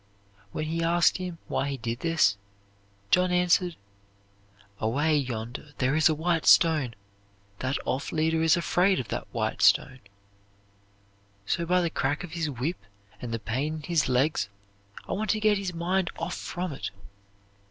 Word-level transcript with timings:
When 0.51 0.65
he 0.65 0.81
asked 0.83 1.17
him 1.17 1.37
why 1.47 1.69
he 1.69 1.77
did 1.77 1.99
this, 1.99 2.35
John 3.11 3.31
answered: 3.31 3.75
"Away 4.79 5.15
yonder 5.15 5.73
there 5.77 5.95
is 5.95 6.09
a 6.09 6.15
white 6.15 6.47
stone; 6.47 6.95
that 7.59 7.77
off 7.85 8.11
leader 8.11 8.41
is 8.41 8.57
afraid 8.57 8.99
of 8.99 9.09
that 9.09 9.27
stone; 9.61 9.99
so 11.45 11.67
by 11.67 11.81
the 11.81 11.91
crack 11.91 12.23
of 12.23 12.35
my 12.35 12.41
whip 12.45 12.83
and 13.21 13.31
the 13.31 13.37
pain 13.37 13.75
in 13.75 13.81
his 13.83 14.09
legs 14.09 14.49
I 15.07 15.11
want 15.11 15.29
to 15.29 15.39
get 15.39 15.59
his 15.59 15.71
mind 15.71 16.09
off 16.17 16.33
from 16.35 16.71
it." 16.73 16.89